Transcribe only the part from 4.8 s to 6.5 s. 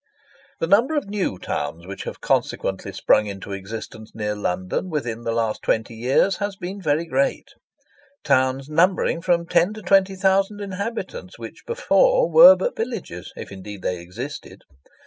within the last twenty years